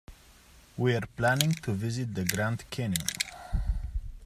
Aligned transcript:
We 0.77 0.95
are 0.95 1.05
planning 1.15 1.51
to 1.61 1.73
visit 1.73 2.15
the 2.15 2.25
Grand 2.25 2.67
Canyon. 2.71 3.05